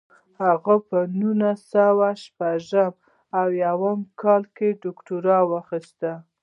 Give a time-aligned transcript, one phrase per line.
[0.43, 2.61] هغه په نولس سوه شپږ
[3.41, 3.71] اویا
[4.21, 6.11] کال کې دوکتورا واخیسته.